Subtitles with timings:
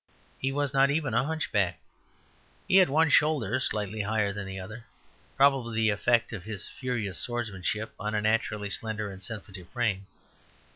[0.39, 1.79] He was not even a hunchback;
[2.67, 4.85] he had one shoulder slightly higher than the other,
[5.37, 10.07] probably the effect of his furious swordsmanship on a naturally slender and sensitive frame.